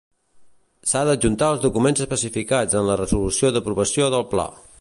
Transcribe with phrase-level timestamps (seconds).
[0.91, 4.53] S'ha d'adjuntar els documents especificats en la resolució d'aprovació del pla.